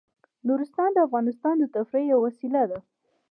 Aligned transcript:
نورستان 0.47 0.89
د 0.93 0.97
افغانانو 1.07 1.61
د 1.65 1.73
تفریح 1.75 2.05
یوه 2.11 2.23
وسیله 2.27 2.63
ده. 2.71 2.77